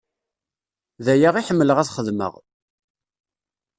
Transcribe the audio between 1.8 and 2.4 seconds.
xedmeɣ.